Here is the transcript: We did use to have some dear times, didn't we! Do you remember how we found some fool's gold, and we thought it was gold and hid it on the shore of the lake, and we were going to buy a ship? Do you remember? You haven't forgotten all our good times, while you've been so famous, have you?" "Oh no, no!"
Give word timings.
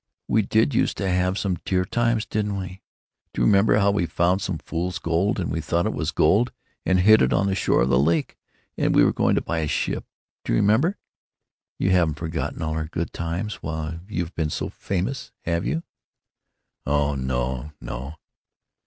We 0.27 0.41
did 0.41 0.73
use 0.73 0.95
to 0.95 1.07
have 1.07 1.37
some 1.37 1.59
dear 1.63 1.85
times, 1.85 2.25
didn't 2.25 2.57
we! 2.57 2.81
Do 3.35 3.41
you 3.41 3.45
remember 3.45 3.77
how 3.77 3.91
we 3.91 4.07
found 4.07 4.41
some 4.41 4.57
fool's 4.57 4.97
gold, 4.97 5.39
and 5.39 5.51
we 5.51 5.61
thought 5.61 5.85
it 5.85 5.93
was 5.93 6.09
gold 6.09 6.51
and 6.87 7.01
hid 7.01 7.21
it 7.21 7.31
on 7.31 7.45
the 7.45 7.53
shore 7.53 7.83
of 7.83 7.89
the 7.89 7.99
lake, 7.99 8.35
and 8.79 8.95
we 8.95 9.03
were 9.03 9.13
going 9.13 9.35
to 9.35 9.41
buy 9.43 9.59
a 9.59 9.67
ship? 9.67 10.05
Do 10.43 10.53
you 10.53 10.57
remember? 10.57 10.97
You 11.77 11.91
haven't 11.91 12.15
forgotten 12.17 12.63
all 12.63 12.73
our 12.73 12.87
good 12.87 13.13
times, 13.13 13.61
while 13.61 13.99
you've 14.07 14.33
been 14.33 14.49
so 14.49 14.69
famous, 14.69 15.31
have 15.41 15.67
you?" 15.67 15.83
"Oh 16.83 17.13
no, 17.13 17.73
no!" 17.79 18.15